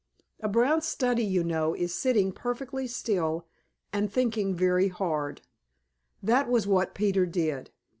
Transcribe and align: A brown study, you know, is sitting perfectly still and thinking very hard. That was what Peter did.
A 0.39 0.49
brown 0.49 0.81
study, 0.81 1.23
you 1.23 1.43
know, 1.43 1.75
is 1.75 1.93
sitting 1.93 2.31
perfectly 2.31 2.87
still 2.87 3.45
and 3.93 4.11
thinking 4.11 4.55
very 4.55 4.87
hard. 4.87 5.41
That 6.23 6.49
was 6.49 6.65
what 6.65 6.95
Peter 6.95 7.27
did. 7.27 7.69